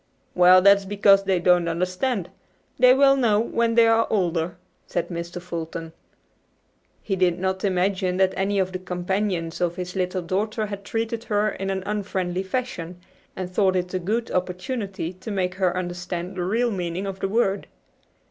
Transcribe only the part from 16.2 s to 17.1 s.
the real meaning